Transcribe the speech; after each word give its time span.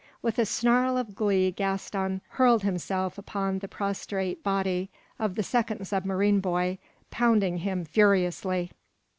With 0.23 0.39
a 0.39 0.47
snarl 0.47 0.97
of 0.97 1.13
glee 1.13 1.51
Gaston 1.51 2.21
burled 2.35 2.63
himself 2.63 3.19
upon 3.19 3.59
the 3.59 3.67
prostrate 3.67 4.41
body 4.41 4.89
of 5.19 5.35
the 5.35 5.43
second 5.43 5.85
submarine 5.87 6.39
boy, 6.39 6.79
pounding 7.11 7.57
him 7.59 7.85
furiously. 7.85 8.71